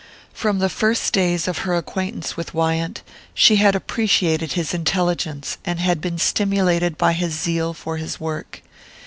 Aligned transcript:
From 0.33 0.57
the 0.57 0.67
first 0.67 1.13
days 1.13 1.47
of 1.47 1.59
her 1.59 1.75
acquaintance 1.75 2.35
with 2.35 2.55
Wyant 2.55 3.03
she 3.35 3.57
had 3.57 3.75
appreciated 3.75 4.53
his 4.53 4.73
intelligence 4.73 5.59
and 5.63 5.79
had 5.79 6.01
been 6.01 6.17
stimulated 6.17 6.97
by 6.97 7.13
his 7.13 7.35
zeal 7.39 7.75
for 7.75 7.97
his 7.97 8.19
work. 8.19 8.63